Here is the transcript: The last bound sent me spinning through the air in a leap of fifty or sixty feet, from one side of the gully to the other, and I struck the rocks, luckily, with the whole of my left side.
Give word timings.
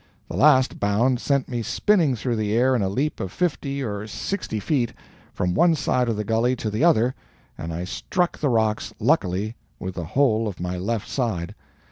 The 0.29 0.35
last 0.35 0.79
bound 0.79 1.19
sent 1.19 1.47
me 1.47 1.61
spinning 1.61 2.15
through 2.15 2.35
the 2.35 2.53
air 2.57 2.75
in 2.75 2.81
a 2.81 2.89
leap 2.89 3.19
of 3.19 3.31
fifty 3.31 3.83
or 3.83 4.07
sixty 4.07 4.59
feet, 4.59 4.93
from 5.31 5.53
one 5.53 5.75
side 5.75 6.09
of 6.09 6.17
the 6.17 6.23
gully 6.23 6.55
to 6.55 6.71
the 6.71 6.83
other, 6.83 7.13
and 7.55 7.71
I 7.71 7.83
struck 7.83 8.39
the 8.39 8.49
rocks, 8.49 8.95
luckily, 8.99 9.57
with 9.77 9.93
the 9.93 10.05
whole 10.05 10.47
of 10.47 10.59
my 10.59 10.75
left 10.75 11.07
side. 11.07 11.53